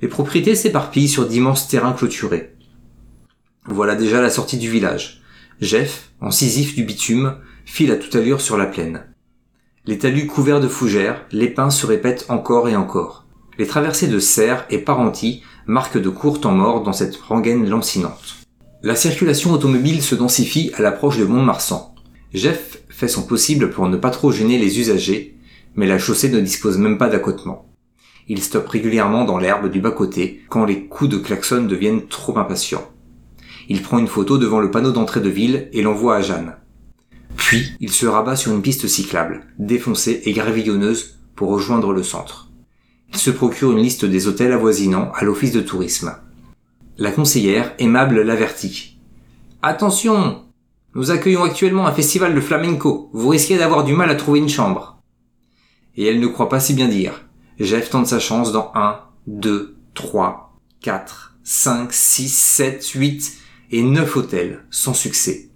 Les 0.00 0.08
propriétés 0.08 0.54
s'éparpillent 0.54 1.08
sur 1.08 1.26
d'immenses 1.26 1.68
terrains 1.68 1.92
clôturés. 1.92 2.56
Voilà 3.66 3.94
déjà 3.94 4.20
la 4.20 4.30
sortie 4.30 4.58
du 4.58 4.70
village. 4.70 5.22
Jeff, 5.60 6.10
en 6.20 6.30
du 6.30 6.84
bitume, 6.84 7.36
file 7.64 7.92
à 7.92 7.96
toute 7.96 8.16
allure 8.16 8.40
sur 8.40 8.56
la 8.56 8.66
plaine. 8.66 9.04
Les 9.86 9.98
talus 9.98 10.26
couverts 10.26 10.60
de 10.60 10.68
fougères, 10.68 11.26
les 11.30 11.48
pins 11.48 11.70
se 11.70 11.86
répètent 11.86 12.26
encore 12.28 12.68
et 12.68 12.76
encore. 12.76 13.26
Les 13.58 13.66
traversées 13.66 14.08
de 14.08 14.18
Serres 14.18 14.66
et 14.70 14.78
Parentis 14.78 15.42
marquent 15.66 16.00
de 16.00 16.08
courts 16.08 16.40
temps 16.40 16.52
morts 16.52 16.82
dans 16.82 16.92
cette 16.92 17.16
rengaine 17.16 17.68
lancinante. 17.68 18.36
La 18.82 18.96
circulation 18.96 19.52
automobile 19.52 20.02
se 20.02 20.14
densifie 20.14 20.72
à 20.74 20.82
l'approche 20.82 21.18
de 21.18 21.24
Mont-Marsan. 21.24 21.94
Jeff 22.34 22.82
fait 22.94 23.08
son 23.08 23.22
possible 23.22 23.70
pour 23.70 23.88
ne 23.88 23.96
pas 23.96 24.10
trop 24.10 24.30
gêner 24.30 24.56
les 24.56 24.78
usagers, 24.78 25.36
mais 25.74 25.86
la 25.86 25.98
chaussée 25.98 26.28
ne 26.28 26.38
dispose 26.38 26.78
même 26.78 26.96
pas 26.96 27.08
d'accotement. 27.08 27.66
Il 28.28 28.40
stoppe 28.40 28.68
régulièrement 28.68 29.24
dans 29.24 29.36
l'herbe 29.36 29.68
du 29.68 29.80
bas-côté 29.80 30.44
quand 30.48 30.64
les 30.64 30.84
coups 30.84 31.10
de 31.10 31.18
klaxon 31.18 31.64
deviennent 31.64 32.06
trop 32.06 32.38
impatients. 32.38 32.88
Il 33.68 33.82
prend 33.82 33.98
une 33.98 34.06
photo 34.06 34.38
devant 34.38 34.60
le 34.60 34.70
panneau 34.70 34.92
d'entrée 34.92 35.20
de 35.20 35.28
ville 35.28 35.68
et 35.72 35.82
l'envoie 35.82 36.16
à 36.16 36.20
Jeanne. 36.20 36.54
Puis, 37.36 37.72
il 37.80 37.90
se 37.90 38.06
rabat 38.06 38.36
sur 38.36 38.52
une 38.52 38.62
piste 38.62 38.86
cyclable, 38.86 39.44
défoncée 39.58 40.22
et 40.24 40.32
gravillonneuse 40.32 41.18
pour 41.34 41.48
rejoindre 41.48 41.92
le 41.92 42.04
centre. 42.04 42.48
Il 43.12 43.18
se 43.18 43.32
procure 43.32 43.72
une 43.72 43.82
liste 43.82 44.04
des 44.04 44.28
hôtels 44.28 44.52
avoisinants 44.52 45.10
à 45.16 45.24
l'office 45.24 45.52
de 45.52 45.60
tourisme. 45.60 46.14
La 46.96 47.10
conseillère, 47.10 47.74
aimable, 47.80 48.22
l'avertit. 48.22 48.98
Attention 49.62 50.43
Nous 50.94 51.10
accueillons 51.10 51.42
actuellement 51.42 51.88
un 51.88 51.92
festival 51.92 52.36
de 52.36 52.40
flamenco. 52.40 53.10
Vous 53.12 53.28
risquez 53.28 53.58
d'avoir 53.58 53.82
du 53.82 53.92
mal 53.92 54.10
à 54.10 54.14
trouver 54.14 54.38
une 54.38 54.48
chambre. 54.48 55.02
Et 55.96 56.06
elle 56.06 56.20
ne 56.20 56.26
croit 56.28 56.48
pas 56.48 56.60
si 56.60 56.72
bien 56.72 56.86
dire. 56.86 57.24
Jeff 57.58 57.90
tente 57.90 58.06
sa 58.06 58.20
chance 58.20 58.52
dans 58.52 58.70
1, 58.76 59.00
2, 59.26 59.76
3, 59.94 60.56
4, 60.80 61.36
5, 61.42 61.92
6, 61.92 62.28
7, 62.28 62.86
8 62.86 63.32
et 63.72 63.82
9 63.82 64.16
hôtels, 64.16 64.64
sans 64.70 64.94
succès. 64.94 65.50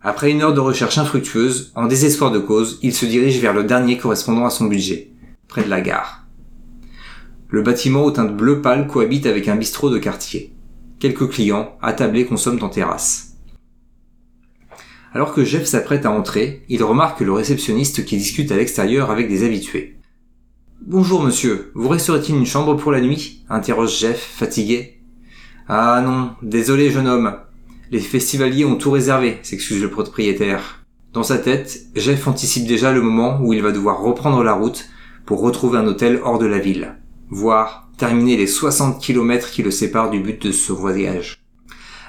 Après 0.00 0.30
une 0.30 0.42
heure 0.42 0.54
de 0.54 0.60
recherche 0.60 0.98
infructueuse, 0.98 1.72
en 1.74 1.86
désespoir 1.86 2.30
de 2.30 2.38
cause, 2.38 2.78
il 2.82 2.94
se 2.94 3.06
dirige 3.06 3.40
vers 3.40 3.52
le 3.52 3.64
dernier 3.64 3.98
correspondant 3.98 4.46
à 4.46 4.50
son 4.50 4.66
budget, 4.66 5.10
près 5.48 5.64
de 5.64 5.68
la 5.68 5.80
gare. 5.80 6.24
Le 7.48 7.62
bâtiment 7.62 8.04
aux 8.04 8.12
teintes 8.12 8.36
bleu 8.36 8.62
pâle 8.62 8.86
cohabite 8.86 9.26
avec 9.26 9.48
un 9.48 9.56
bistrot 9.56 9.90
de 9.90 9.98
quartier. 9.98 10.54
Quelques 11.00 11.30
clients, 11.30 11.76
attablés, 11.82 12.26
consomment 12.26 12.62
en 12.62 12.68
terrasse. 12.68 13.29
Alors 15.12 15.34
que 15.34 15.44
Jeff 15.44 15.64
s'apprête 15.64 16.06
à 16.06 16.12
entrer, 16.12 16.62
il 16.68 16.84
remarque 16.84 17.20
le 17.20 17.32
réceptionniste 17.32 18.04
qui 18.04 18.16
discute 18.16 18.52
à 18.52 18.56
l'extérieur 18.56 19.10
avec 19.10 19.28
des 19.28 19.44
habitués. 19.44 19.96
Bonjour 20.86 21.24
monsieur, 21.24 21.72
vous 21.74 21.88
resterait-il 21.88 22.36
une 22.36 22.46
chambre 22.46 22.74
pour 22.76 22.92
la 22.92 23.00
nuit? 23.00 23.44
interroge 23.48 23.98
Jeff, 23.98 24.20
fatigué. 24.20 25.00
Ah 25.68 26.00
non, 26.04 26.30
désolé 26.42 26.90
jeune 26.90 27.08
homme, 27.08 27.34
les 27.90 27.98
festivaliers 27.98 28.64
ont 28.64 28.76
tout 28.76 28.92
réservé, 28.92 29.40
s'excuse 29.42 29.82
le 29.82 29.90
propriétaire. 29.90 30.84
Dans 31.12 31.24
sa 31.24 31.38
tête, 31.38 31.80
Jeff 31.96 32.28
anticipe 32.28 32.68
déjà 32.68 32.92
le 32.92 33.02
moment 33.02 33.40
où 33.42 33.52
il 33.52 33.62
va 33.62 33.72
devoir 33.72 34.00
reprendre 34.00 34.44
la 34.44 34.52
route 34.52 34.90
pour 35.26 35.40
retrouver 35.40 35.78
un 35.78 35.88
hôtel 35.88 36.20
hors 36.22 36.38
de 36.38 36.46
la 36.46 36.60
ville, 36.60 36.94
voire 37.30 37.88
terminer 37.98 38.36
les 38.36 38.46
60 38.46 39.02
km 39.02 39.50
qui 39.50 39.64
le 39.64 39.72
séparent 39.72 40.10
du 40.10 40.20
but 40.20 40.40
de 40.46 40.52
ce 40.52 40.72
voyage. 40.72 41.42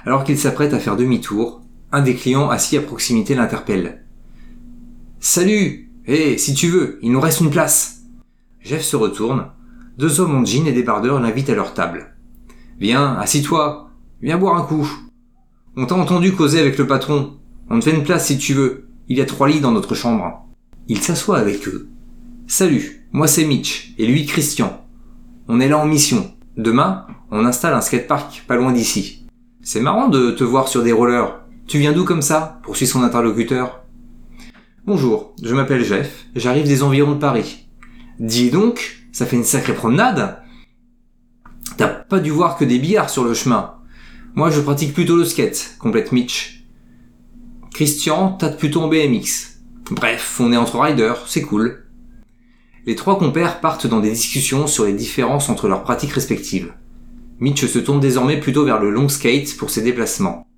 Alors 0.05 0.23
qu'il 0.23 0.37
s'apprête 0.37 0.73
à 0.73 0.79
faire 0.79 0.97
demi-tour, 0.97 1.60
un 1.91 2.01
des 2.01 2.15
clients 2.15 2.49
assis 2.49 2.77
à 2.77 2.81
proximité 2.81 3.35
l'interpelle. 3.35 4.05
Salut 5.19 5.89
Hé, 6.07 6.37
si 6.37 6.53
tu 6.53 6.67
veux, 6.67 6.97
il 7.01 7.11
nous 7.11 7.21
reste 7.21 7.41
une 7.41 7.51
place 7.51 8.01
Jeff 8.63 8.83
se 8.83 8.95
retourne. 8.95 9.47
Deux 9.97 10.19
hommes 10.19 10.35
en 10.35 10.45
jean 10.45 10.67
et 10.67 10.71
débardeurs 10.71 11.19
l'invitent 11.19 11.49
à 11.49 11.55
leur 11.55 11.73
table. 11.73 12.15
Viens, 12.79 13.15
assis-toi. 13.15 13.89
Viens 14.21 14.37
boire 14.37 14.57
un 14.57 14.63
coup. 14.63 14.87
On 15.75 15.85
t'a 15.85 15.95
entendu 15.95 16.33
causer 16.33 16.59
avec 16.59 16.77
le 16.77 16.87
patron. 16.87 17.37
On 17.69 17.79
te 17.79 17.85
fait 17.85 17.95
une 17.95 18.03
place 18.03 18.27
si 18.27 18.37
tu 18.37 18.53
veux. 18.53 18.87
Il 19.07 19.17
y 19.17 19.21
a 19.21 19.25
trois 19.25 19.47
lits 19.47 19.61
dans 19.61 19.71
notre 19.71 19.95
chambre. 19.95 20.45
Il 20.87 20.99
s'assoit 20.99 21.37
avec 21.37 21.67
eux. 21.67 21.89
Salut, 22.47 23.07
moi 23.11 23.27
c'est 23.27 23.45
Mitch, 23.45 23.93
et 23.97 24.05
lui 24.05 24.25
Christian. 24.25 24.85
On 25.47 25.59
est 25.59 25.69
là 25.69 25.77
en 25.77 25.85
mission. 25.85 26.31
Demain, 26.57 27.07
on 27.31 27.45
installe 27.45 27.73
un 27.73 27.81
skatepark 27.81 28.43
pas 28.47 28.57
loin 28.57 28.73
d'ici. 28.73 29.25
C'est 29.61 29.79
marrant 29.79 30.07
de 30.07 30.31
te 30.31 30.43
voir 30.43 30.67
sur 30.67 30.83
des 30.83 30.91
rollers. 30.91 31.40
Tu 31.71 31.79
viens 31.79 31.93
d'où 31.93 32.03
comme 32.03 32.21
ça? 32.21 32.59
Poursuit 32.63 32.85
son 32.85 33.01
interlocuteur. 33.01 33.85
Bonjour, 34.85 35.33
je 35.41 35.55
m'appelle 35.55 35.85
Jeff, 35.85 36.25
j'arrive 36.35 36.67
des 36.67 36.83
environs 36.83 37.13
de 37.13 37.17
Paris. 37.17 37.69
Dis 38.19 38.51
donc, 38.51 38.97
ça 39.13 39.25
fait 39.25 39.37
une 39.37 39.45
sacrée 39.45 39.73
promenade. 39.73 40.41
T'as 41.77 41.87
pas 41.87 42.19
dû 42.19 42.29
voir 42.29 42.57
que 42.57 42.65
des 42.65 42.77
billards 42.77 43.09
sur 43.09 43.23
le 43.23 43.33
chemin. 43.33 43.75
Moi, 44.35 44.51
je 44.51 44.59
pratique 44.59 44.93
plutôt 44.93 45.15
le 45.15 45.23
skate, 45.23 45.77
complète 45.79 46.11
Mitch. 46.11 46.65
Christian 47.73 48.33
tâte 48.33 48.59
plutôt 48.59 48.81
en 48.81 48.89
BMX. 48.89 49.61
Bref, 49.91 50.41
on 50.41 50.51
est 50.51 50.57
entre 50.57 50.77
riders, 50.77 51.23
c'est 51.25 51.41
cool. 51.41 51.85
Les 52.85 52.97
trois 52.97 53.17
compères 53.17 53.61
partent 53.61 53.87
dans 53.87 54.01
des 54.01 54.11
discussions 54.11 54.67
sur 54.67 54.83
les 54.83 54.93
différences 54.93 55.47
entre 55.47 55.69
leurs 55.69 55.83
pratiques 55.83 56.11
respectives. 56.11 56.73
Mitch 57.39 57.65
se 57.65 57.79
tourne 57.79 58.01
désormais 58.01 58.41
plutôt 58.41 58.65
vers 58.65 58.81
le 58.81 58.89
long 58.89 59.07
skate 59.07 59.55
pour 59.55 59.69
ses 59.69 59.83
déplacements. 59.83 60.50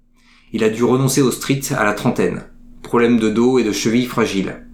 Il 0.55 0.63
a 0.63 0.69
dû 0.69 0.83
renoncer 0.83 1.24
au 1.24 1.31
street 1.31 1.62
à 1.75 1.83
la 1.83 1.93
trentaine. 1.93 2.43
Problème 2.83 3.17
de 3.17 3.29
dos 3.29 3.57
et 3.57 3.63
de 3.63 3.72
cheville 3.72 4.05
fragiles. 4.05 4.67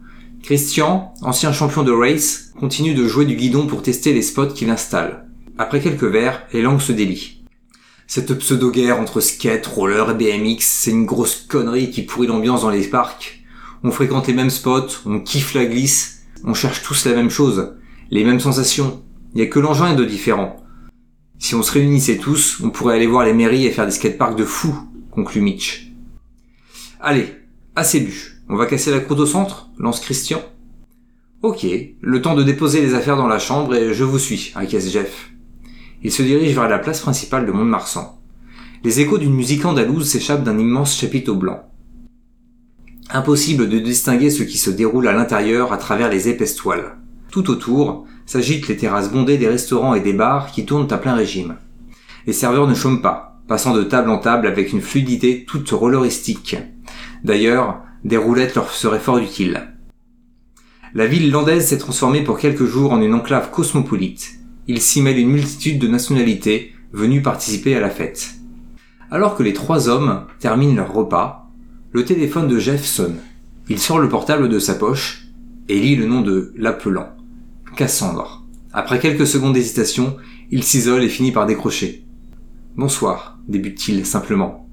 Christian, 0.43 1.13
ancien 1.21 1.53
champion 1.53 1.83
de 1.83 1.91
race, 1.93 2.51
continue 2.59 2.93
de 2.93 3.07
jouer 3.07 3.23
du 3.23 3.35
guidon 3.35 3.65
pour 3.65 3.81
tester 3.81 4.11
les 4.11 4.21
spots 4.21 4.47
qu'il 4.47 4.69
installe. 4.69 5.25
Après 5.57 5.79
quelques 5.79 6.03
verres, 6.03 6.43
les 6.51 6.61
langues 6.61 6.81
se 6.81 6.91
délient. 6.91 7.45
Cette 8.07 8.33
pseudo-guerre 8.33 8.99
entre 8.99 9.21
skate, 9.21 9.65
roller 9.67 10.09
et 10.09 10.13
BMX, 10.15 10.57
c'est 10.59 10.91
une 10.91 11.05
grosse 11.05 11.45
connerie 11.47 11.91
qui 11.91 12.01
pourrit 12.01 12.27
l'ambiance 12.27 12.63
dans 12.63 12.69
les 12.69 12.87
parcs. 12.87 13.41
On 13.81 13.91
fréquente 13.91 14.27
les 14.27 14.33
mêmes 14.33 14.49
spots, 14.49 15.05
on 15.05 15.21
kiffe 15.21 15.53
la 15.53 15.65
glisse, 15.65 16.23
on 16.43 16.53
cherche 16.53 16.83
tous 16.83 17.05
la 17.05 17.15
même 17.15 17.29
chose, 17.29 17.75
les 18.11 18.25
mêmes 18.25 18.41
sensations. 18.41 19.01
Il 19.33 19.39
y 19.39 19.43
a 19.43 19.47
que 19.47 19.59
l'engin 19.59 19.93
de 19.93 20.03
différent. 20.03 20.57
Si 21.37 21.55
on 21.55 21.63
se 21.63 21.71
réunissait 21.71 22.17
tous, 22.17 22.59
on 22.61 22.69
pourrait 22.69 22.95
aller 22.95 23.07
voir 23.07 23.23
les 23.23 23.33
mairies 23.33 23.65
et 23.65 23.71
faire 23.71 23.85
des 23.85 23.93
skateparks 23.93 24.37
de 24.37 24.43
fous, 24.43 24.75
conclut 25.11 25.41
Mitch. 25.41 25.91
Allez, 26.99 27.35
assez 27.75 27.99
bu. 27.99 28.41
On 28.49 28.55
va 28.55 28.65
casser 28.65 28.91
la 28.91 28.99
croûte 28.99 29.19
au 29.19 29.25
centre 29.25 29.69
lance 29.77 29.99
Christian. 29.99 30.41
Ok, 31.41 31.65
le 32.01 32.21
temps 32.21 32.35
de 32.35 32.43
déposer 32.43 32.81
les 32.81 32.93
affaires 32.93 33.15
dans 33.15 33.27
la 33.27 33.39
chambre 33.39 33.75
et 33.75 33.93
je 33.93 34.03
vous 34.03 34.19
suis, 34.19 34.51
acquiesce 34.55 34.91
Jeff. 34.91 35.31
Il 36.03 36.11
se 36.11 36.21
dirige 36.21 36.55
vers 36.55 36.67
la 36.67 36.79
place 36.79 37.01
principale 37.01 37.45
de 37.45 37.51
Mont-de-Marsan. 37.51 38.19
Les 38.83 38.99
échos 38.99 39.17
d'une 39.17 39.33
musique 39.33 39.65
andalouse 39.65 40.09
s'échappent 40.09 40.43
d'un 40.43 40.57
immense 40.57 40.97
chapiteau 40.97 41.35
blanc. 41.35 41.63
Impossible 43.11 43.69
de 43.69 43.79
distinguer 43.79 44.29
ce 44.29 44.43
qui 44.43 44.57
se 44.57 44.69
déroule 44.69 45.07
à 45.07 45.13
l'intérieur 45.13 45.73
à 45.73 45.77
travers 45.77 46.09
les 46.09 46.27
épaisses 46.27 46.55
toiles. 46.55 46.97
Tout 47.31 47.49
autour 47.49 48.05
s'agitent 48.25 48.67
les 48.67 48.77
terrasses 48.77 49.11
bondées 49.11 49.37
des 49.37 49.47
restaurants 49.47 49.93
et 49.93 49.99
des 49.99 50.13
bars 50.13 50.51
qui 50.51 50.65
tournent 50.65 50.91
à 50.91 50.97
plein 50.97 51.15
régime. 51.15 51.55
Les 52.27 52.33
serveurs 52.33 52.67
ne 52.67 52.75
chôment 52.75 53.01
pas, 53.01 53.28
passant 53.49 53.73
de 53.73 53.83
table 53.83 54.09
en 54.09 54.19
table 54.19 54.47
avec 54.47 54.71
une 54.71 54.81
fluidité 54.81 55.43
toute 55.45 55.71
rolleristique. 55.71 56.55
D'ailleurs, 57.25 57.81
des 58.05 58.15
roulettes 58.15 58.55
leur 58.55 58.71
seraient 58.71 58.99
fort 58.99 59.17
utiles. 59.17 59.73
La 60.93 61.07
ville 61.07 61.31
landaise 61.31 61.67
s'est 61.67 61.77
transformée 61.77 62.23
pour 62.23 62.37
quelques 62.37 62.65
jours 62.65 62.93
en 62.93 63.01
une 63.01 63.13
enclave 63.13 63.51
cosmopolite, 63.51 64.39
il 64.69 64.81
s'y 64.81 65.01
mêle 65.01 65.17
une 65.17 65.31
multitude 65.31 65.79
de 65.79 65.87
nationalités 65.87 66.73
venues 66.93 67.23
participer 67.23 67.75
à 67.75 67.79
la 67.79 67.89
fête. 67.89 68.35
Alors 69.09 69.35
que 69.35 69.41
les 69.41 69.53
trois 69.53 69.89
hommes 69.89 70.27
terminent 70.37 70.75
leur 70.75 70.93
repas, 70.93 71.49
le 71.91 72.05
téléphone 72.05 72.47
de 72.47 72.59
Jeff 72.59 72.85
sonne. 72.85 73.17
Il 73.67 73.79
sort 73.79 73.97
le 73.97 74.09
portable 74.09 74.47
de 74.47 74.59
sa 74.59 74.75
poche 74.75 75.25
et 75.69 75.79
lit 75.79 75.95
le 75.95 76.05
nom 76.05 76.21
de 76.21 76.53
l'appelant. 76.55 77.09
Cassandre. 77.75 78.45
Après 78.71 78.99
quelques 78.99 79.25
secondes 79.25 79.53
d'hésitation, 79.53 80.17
il 80.51 80.63
s'isole 80.63 81.03
et 81.03 81.09
finit 81.09 81.31
par 81.31 81.47
décrocher. 81.47 82.05
Bonsoir, 82.75 83.38
débute-t-il 83.49 84.05
simplement. 84.05 84.69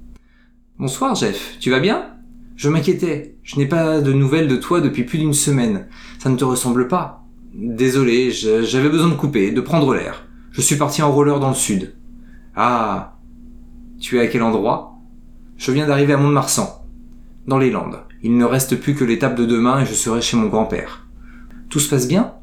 Bonsoir 0.77 1.15
Jeff, 1.15 1.57
tu 1.59 1.71
vas 1.71 1.79
bien? 1.79 2.13
Je 2.55 2.69
m'inquiétais, 2.69 3.35
je 3.43 3.57
n'ai 3.57 3.65
pas 3.65 4.01
de 4.01 4.13
nouvelles 4.13 4.47
de 4.47 4.55
toi 4.55 4.81
depuis 4.81 5.03
plus 5.03 5.17
d'une 5.17 5.33
semaine. 5.33 5.87
Ça 6.19 6.29
ne 6.29 6.37
te 6.37 6.45
ressemble 6.45 6.87
pas. 6.87 7.25
Désolé, 7.53 8.31
j'avais 8.31 8.89
besoin 8.89 9.09
de 9.09 9.15
couper, 9.15 9.51
de 9.51 9.61
prendre 9.61 9.93
l'air. 9.93 10.27
Je 10.51 10.61
suis 10.61 10.75
parti 10.75 11.01
en 11.01 11.11
roller 11.11 11.39
dans 11.39 11.49
le 11.49 11.55
sud. 11.55 11.95
Ah. 12.55 13.17
Tu 13.99 14.17
es 14.17 14.21
à 14.21 14.27
quel 14.27 14.43
endroit? 14.43 14.99
Je 15.57 15.71
viens 15.71 15.87
d'arriver 15.87 16.13
à 16.13 16.17
Mont-de-Marsan. 16.17 16.85
Dans 17.47 17.57
les 17.57 17.71
Landes. 17.71 17.99
Il 18.21 18.37
ne 18.37 18.45
reste 18.45 18.79
plus 18.79 18.93
que 18.93 19.03
l'étape 19.03 19.35
de 19.35 19.45
demain 19.45 19.81
et 19.81 19.85
je 19.85 19.93
serai 19.93 20.21
chez 20.21 20.37
mon 20.37 20.47
grand-père. 20.47 21.07
Tout 21.69 21.79
se 21.79 21.89
passe 21.89 22.07
bien? 22.07 22.33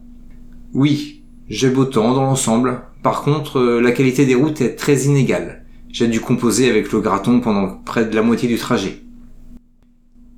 Oui. 0.73 1.25
J'ai 1.49 1.71
beau 1.71 1.85
temps 1.85 2.15
dans 2.15 2.23
l'ensemble. 2.23 2.83
Par 3.03 3.23
contre, 3.23 3.59
euh, 3.59 3.81
la 3.81 3.93
qualité 3.93 4.27
des 4.27 4.35
routes 4.35 4.61
est 4.61 4.77
très 4.77 5.03
inégale. 5.05 5.64
J'ai 5.95 6.09
dû 6.09 6.21
composer 6.21 6.69
avec 6.69 6.91
le 6.91 7.01
graton 7.01 7.39
pendant 7.39 7.69
près 7.69 8.05
de 8.05 8.17
la 8.17 8.23
moitié 8.23 8.49
du 8.49 8.59
trajet. 8.59 9.05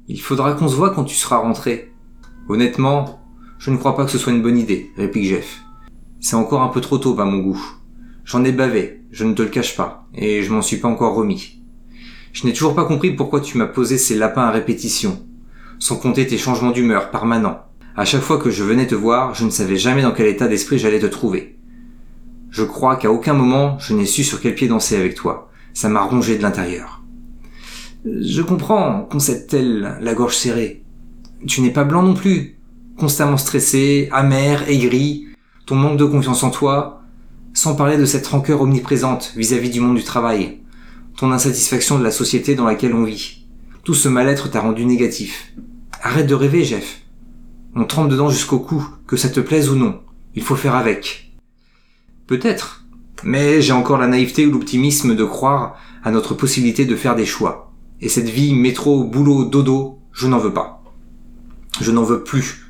Il 0.07 0.21
faudra 0.21 0.53
qu'on 0.53 0.69
se 0.69 0.77
voit 0.77 0.91
quand 0.91 1.05
tu 1.05 1.15
seras 1.15 1.39
rentré. 1.39 1.95
Honnêtement, 2.51 3.23
je 3.59 3.71
ne 3.71 3.79
crois 3.79 3.97
pas 3.97 4.05
que 4.05 4.11
ce 4.11 4.19
soit 4.19 4.35
une 4.35 4.43
bonne 4.43 4.59
idée, 4.59 4.91
réplique 4.99 5.31
Jeff. 5.31 5.63
C'est 6.21 6.37
encore 6.37 6.61
un 6.61 6.69
peu 6.69 6.83
trop 6.83 6.99
tôt 6.99 7.19
à 7.19 7.25
mon 7.25 7.39
goût. 7.39 7.59
J'en 8.27 8.45
ai 8.45 8.53
bavé, 8.53 9.01
je 9.11 9.25
ne 9.25 9.33
te 9.33 9.41
le 9.41 9.49
cache 9.49 9.79
pas, 9.79 10.07
et 10.15 10.43
je 10.43 10.53
m'en 10.53 10.61
suis 10.61 10.77
pas 10.77 10.89
encore 10.89 11.15
remis. 11.15 11.63
Je 12.35 12.47
n'ai 12.47 12.53
toujours 12.53 12.75
pas 12.75 12.85
compris 12.85 13.13
pourquoi 13.13 13.41
tu 13.41 13.57
m'as 13.57 13.65
posé 13.65 13.97
ces 13.97 14.15
lapins 14.15 14.45
à 14.45 14.51
répétition, 14.51 15.27
sans 15.79 15.97
compter 15.97 16.27
tes 16.27 16.37
changements 16.37 16.71
d'humeur 16.71 17.11
permanents. 17.11 17.63
À 17.97 18.05
chaque 18.05 18.21
fois 18.21 18.37
que 18.37 18.51
je 18.51 18.63
venais 18.63 18.87
te 18.87 18.95
voir, 18.95 19.35
je 19.35 19.47
ne 19.47 19.51
savais 19.51 19.79
jamais 19.79 20.03
dans 20.03 20.13
quel 20.13 20.27
état 20.27 20.49
d'esprit 20.49 20.79
j'allais 20.79 21.01
te 21.01 21.07
trouver. 21.07 21.56
Je 22.57 22.65
crois 22.65 22.97
qu'à 22.97 23.13
aucun 23.13 23.35
moment 23.35 23.79
je 23.79 23.93
n'ai 23.93 24.07
su 24.07 24.25
sur 24.25 24.41
quel 24.41 24.55
pied 24.55 24.67
danser 24.67 24.97
avec 24.97 25.15
toi. 25.15 25.51
Ça 25.75 25.91
m'a 25.91 26.01
rongé 26.01 26.39
de 26.39 26.43
l'intérieur. 26.43 27.03
Je 28.07 28.41
comprends, 28.41 29.03
concède-t-elle, 29.03 29.99
la 30.01 30.15
gorge 30.15 30.37
serrée. 30.37 30.83
Tu 31.47 31.61
n'es 31.61 31.71
pas 31.71 31.85
blanc 31.85 32.03
non 32.03 32.15
plus 32.15 32.57
constamment 32.97 33.37
stressé, 33.37 34.09
amer, 34.11 34.67
aigri, 34.71 35.27
ton 35.67 35.75
manque 35.75 35.99
de 35.99 36.07
confiance 36.07 36.45
en 36.45 36.51
toi, 36.51 37.03
sans 37.53 37.77
parler 37.77 37.99
de 37.99 38.07
cette 38.07 38.27
rancœur 38.27 38.63
omniprésente 38.63 39.35
vis-à-vis 39.37 39.69
du 39.69 39.81
monde 39.81 39.99
du 39.99 40.05
travail, 40.05 40.61
ton 41.19 41.33
insatisfaction 41.33 41.99
de 41.99 42.05
la 42.05 42.11
société 42.11 42.55
dans 42.55 42.65
laquelle 42.65 42.95
on 42.95 43.05
vit. 43.05 43.45
Tout 43.85 43.93
ce 43.93 44.09
mal-être 44.09 44.51
t'a 44.51 44.61
rendu 44.61 44.87
négatif. 44.87 45.53
Arrête 46.03 46.27
de 46.27 46.35
rêver, 46.35 46.65
Jeff. 46.65 47.03
On 47.75 47.85
trempe 47.85 48.09
dedans 48.09 48.31
jusqu'au 48.31 48.61
cou, 48.61 48.89
que 49.07 49.19
ça 49.19 49.29
te 49.29 49.41
plaise 49.41 49.69
ou 49.69 49.77
non. 49.77 50.01
Il 50.35 50.43
faut 50.43 50.57
faire 50.57 50.75
avec. 50.75 51.26
Peut-être. 52.27 52.85
Mais 53.23 53.63
j'ai 53.63 53.73
encore 53.73 53.99
la 53.99 54.09
naïveté 54.09 54.47
ou 54.47 54.53
l'optimisme 54.53 55.15
de 55.15 55.25
croire 55.25 55.77
à 56.03 56.11
notre 56.11 56.35
possibilité 56.35 56.85
de 56.85 56.97
faire 56.97 57.17
des 57.17 57.27
choix. 57.27 57.73
Et 58.01 58.09
cette 58.09 58.29
vie 58.29 58.55
métro, 58.55 59.05
boulot, 59.05 59.45
dodo, 59.45 60.01
je 60.13 60.27
n'en 60.27 60.39
veux 60.39 60.53
pas. 60.53 60.83
Je 61.81 61.93
n'en 61.93 62.03
veux 62.03 62.25
plus. 62.25 62.67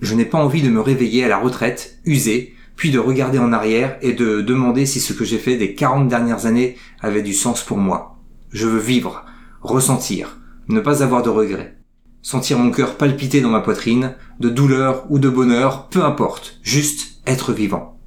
Je 0.00 0.14
n'ai 0.14 0.24
pas 0.24 0.38
envie 0.38 0.62
de 0.62 0.70
me 0.70 0.80
réveiller 0.80 1.24
à 1.24 1.28
la 1.28 1.38
retraite, 1.38 1.98
usé, 2.04 2.54
puis 2.76 2.90
de 2.90 2.98
regarder 2.98 3.38
en 3.38 3.52
arrière 3.52 3.98
et 4.02 4.12
de 4.12 4.40
demander 4.40 4.86
si 4.86 5.00
ce 5.00 5.12
que 5.12 5.24
j'ai 5.24 5.38
fait 5.38 5.56
des 5.56 5.74
40 5.74 6.06
dernières 6.06 6.46
années 6.46 6.76
avait 7.00 7.22
du 7.22 7.34
sens 7.34 7.62
pour 7.62 7.78
moi. 7.78 8.20
Je 8.52 8.68
veux 8.68 8.78
vivre, 8.78 9.24
ressentir, 9.62 10.38
ne 10.68 10.80
pas 10.80 11.02
avoir 11.02 11.22
de 11.22 11.30
regrets. 11.30 11.76
Sentir 12.22 12.58
mon 12.58 12.70
cœur 12.70 12.96
palpiter 12.96 13.40
dans 13.40 13.50
ma 13.50 13.60
poitrine, 13.60 14.14
de 14.38 14.48
douleur 14.48 15.06
ou 15.10 15.18
de 15.18 15.28
bonheur, 15.28 15.88
peu 15.88 16.04
importe, 16.04 16.60
juste 16.62 17.20
être 17.26 17.52
vivant. 17.52 17.97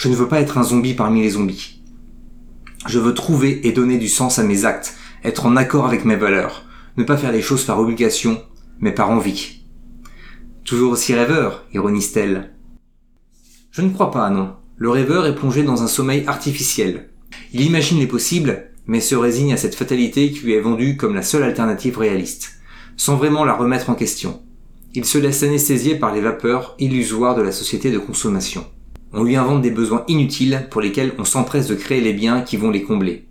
Je 0.00 0.08
ne 0.08 0.14
veux 0.14 0.28
pas 0.28 0.40
être 0.40 0.56
un 0.56 0.62
zombie 0.62 0.94
parmi 0.94 1.20
les 1.20 1.28
zombies. 1.28 1.82
Je 2.86 2.98
veux 2.98 3.12
trouver 3.12 3.68
et 3.68 3.72
donner 3.72 3.98
du 3.98 4.08
sens 4.08 4.38
à 4.38 4.42
mes 4.42 4.64
actes, 4.64 4.94
être 5.24 5.44
en 5.44 5.56
accord 5.56 5.84
avec 5.84 6.06
mes 6.06 6.16
valeurs, 6.16 6.64
ne 6.96 7.04
pas 7.04 7.18
faire 7.18 7.32
les 7.32 7.42
choses 7.42 7.64
par 7.64 7.78
obligation, 7.78 8.42
mais 8.78 8.92
par 8.92 9.10
envie. 9.10 9.60
Toujours 10.64 10.92
aussi 10.92 11.12
rêveur, 11.12 11.66
ironise-t-elle. 11.74 12.54
Je 13.72 13.82
ne 13.82 13.90
crois 13.90 14.10
pas, 14.10 14.30
non. 14.30 14.54
Le 14.78 14.88
rêveur 14.88 15.26
est 15.26 15.34
plongé 15.34 15.64
dans 15.64 15.82
un 15.82 15.86
sommeil 15.86 16.24
artificiel. 16.26 17.10
Il 17.52 17.60
imagine 17.60 17.98
les 17.98 18.06
possibles, 18.06 18.70
mais 18.86 19.00
se 19.00 19.14
résigne 19.14 19.52
à 19.52 19.58
cette 19.58 19.74
fatalité 19.74 20.32
qui 20.32 20.46
lui 20.46 20.54
est 20.54 20.62
vendue 20.62 20.96
comme 20.96 21.14
la 21.14 21.20
seule 21.20 21.42
alternative 21.42 21.98
réaliste, 21.98 22.52
sans 22.96 23.16
vraiment 23.16 23.44
la 23.44 23.52
remettre 23.52 23.90
en 23.90 23.94
question. 23.94 24.40
Il 24.94 25.04
se 25.04 25.18
laisse 25.18 25.42
anesthésier 25.42 25.96
par 25.96 26.14
les 26.14 26.22
vapeurs 26.22 26.74
illusoires 26.78 27.36
de 27.36 27.42
la 27.42 27.52
société 27.52 27.90
de 27.90 27.98
consommation. 27.98 28.64
On 29.12 29.24
lui 29.24 29.36
invente 29.36 29.62
des 29.62 29.70
besoins 29.70 30.04
inutiles 30.08 30.68
pour 30.70 30.80
lesquels 30.80 31.14
on 31.18 31.24
s'empresse 31.24 31.66
de 31.66 31.74
créer 31.74 32.00
les 32.00 32.12
biens 32.12 32.42
qui 32.42 32.56
vont 32.56 32.70
les 32.70 32.82
combler. 32.82 33.26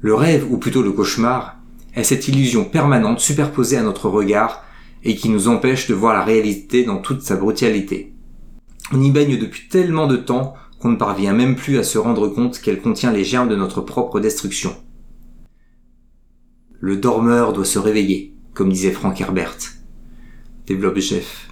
Le 0.00 0.14
rêve, 0.14 0.46
ou 0.50 0.58
plutôt 0.58 0.82
le 0.82 0.92
cauchemar, 0.92 1.56
est 1.94 2.04
cette 2.04 2.28
illusion 2.28 2.64
permanente 2.64 3.20
superposée 3.20 3.76
à 3.76 3.82
notre 3.82 4.08
regard 4.08 4.64
et 5.02 5.16
qui 5.16 5.28
nous 5.28 5.48
empêche 5.48 5.88
de 5.88 5.94
voir 5.94 6.14
la 6.14 6.24
réalité 6.24 6.84
dans 6.84 6.98
toute 6.98 7.22
sa 7.22 7.36
brutalité. 7.36 8.14
On 8.92 9.02
y 9.02 9.10
baigne 9.10 9.38
depuis 9.38 9.68
tellement 9.68 10.06
de 10.06 10.16
temps 10.16 10.54
qu'on 10.78 10.90
ne 10.90 10.96
parvient 10.96 11.32
même 11.32 11.56
plus 11.56 11.78
à 11.78 11.84
se 11.84 11.98
rendre 11.98 12.28
compte 12.28 12.60
qu'elle 12.60 12.80
contient 12.80 13.12
les 13.12 13.24
germes 13.24 13.48
de 13.48 13.56
notre 13.56 13.80
propre 13.80 14.20
destruction. 14.20 14.74
Le 16.80 16.96
dormeur 16.96 17.52
doit 17.52 17.66
se 17.66 17.78
réveiller, 17.78 18.34
comme 18.54 18.72
disait 18.72 18.90
Frank 18.90 19.20
Herbert. 19.20 19.56
Développe 20.66 20.98
Jeff. 20.98 21.49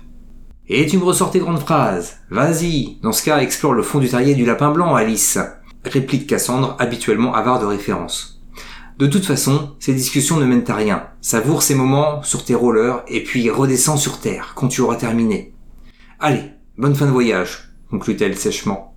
Et 0.70 0.86
tu 0.86 0.98
me 0.98 1.04
ressors 1.04 1.30
tes 1.30 1.38
grandes 1.38 1.60
phrases. 1.60 2.18
Vas-y, 2.28 2.98
dans 3.02 3.12
ce 3.12 3.24
cas, 3.24 3.38
explore 3.38 3.72
le 3.72 3.82
fond 3.82 4.00
du 4.00 4.08
terrier 4.08 4.34
du 4.34 4.44
lapin 4.44 4.70
blanc, 4.70 4.94
Alice. 4.94 5.38
Réplique 5.82 6.26
Cassandre, 6.26 6.76
habituellement 6.78 7.34
avare 7.34 7.58
de 7.58 7.64
références. 7.64 8.42
De 8.98 9.06
toute 9.06 9.24
façon, 9.24 9.76
ces 9.78 9.94
discussions 9.94 10.36
ne 10.36 10.44
mènent 10.44 10.68
à 10.68 10.74
rien. 10.74 11.06
Savoure 11.22 11.62
ces 11.62 11.74
moments 11.74 12.22
sur 12.22 12.44
tes 12.44 12.54
rollers 12.54 13.02
et 13.08 13.24
puis 13.24 13.48
redescends 13.48 13.96
sur 13.96 14.20
terre 14.20 14.52
quand 14.56 14.68
tu 14.68 14.82
auras 14.82 14.96
terminé. 14.96 15.54
Allez, 16.20 16.50
bonne 16.76 16.94
fin 16.94 17.06
de 17.06 17.12
voyage, 17.12 17.70
conclut-elle 17.90 18.36
sèchement. 18.36 18.94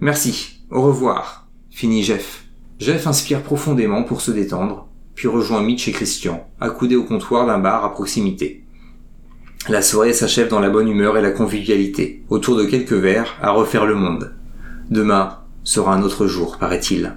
Merci, 0.00 0.64
au 0.72 0.82
revoir, 0.82 1.46
finit 1.70 2.02
Jeff. 2.02 2.46
Jeff 2.80 3.06
inspire 3.06 3.42
profondément 3.42 4.02
pour 4.02 4.20
se 4.20 4.32
détendre, 4.32 4.88
puis 5.14 5.28
rejoint 5.28 5.62
Mitch 5.62 5.86
et 5.86 5.92
Christian, 5.92 6.48
accoudés 6.60 6.96
au 6.96 7.04
comptoir 7.04 7.46
d'un 7.46 7.58
bar 7.58 7.84
à 7.84 7.92
proximité. 7.92 8.64
La 9.66 9.82
soirée 9.82 10.14
s'achève 10.14 10.48
dans 10.48 10.60
la 10.60 10.70
bonne 10.70 10.88
humeur 10.88 11.18
et 11.18 11.22
la 11.22 11.30
convivialité, 11.30 12.22
autour 12.30 12.56
de 12.56 12.64
quelques 12.64 12.92
verres, 12.92 13.36
à 13.42 13.50
refaire 13.50 13.84
le 13.84 13.94
monde. 13.94 14.34
Demain 14.88 15.40
sera 15.62 15.94
un 15.94 16.02
autre 16.02 16.26
jour, 16.26 16.56
paraît-il. 16.58 17.16